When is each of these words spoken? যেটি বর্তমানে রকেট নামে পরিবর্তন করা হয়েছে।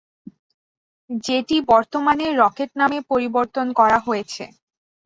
যেটি 1.23 1.57
বর্তমানে 1.71 2.25
রকেট 2.41 2.71
নামে 2.79 2.99
পরিবর্তন 3.11 3.67
করা 3.79 3.97
হয়েছে। 3.99 4.43